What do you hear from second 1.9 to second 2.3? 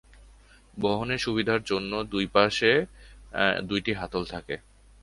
দুই